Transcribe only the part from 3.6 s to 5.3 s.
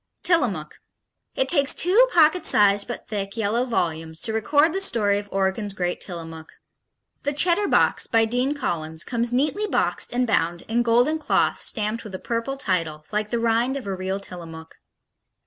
volumes to record the story of